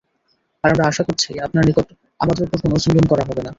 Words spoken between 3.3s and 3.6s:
না।